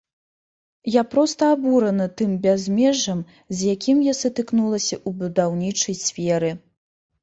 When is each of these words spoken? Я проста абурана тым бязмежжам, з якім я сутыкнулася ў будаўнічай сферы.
Я 0.95 1.03
проста 1.11 1.49
абурана 1.57 2.07
тым 2.23 2.31
бязмежжам, 2.47 3.23
з 3.55 3.71
якім 3.75 3.97
я 4.11 4.19
сутыкнулася 4.25 4.95
ў 5.07 5.19
будаўнічай 5.25 6.05
сферы. 6.07 6.51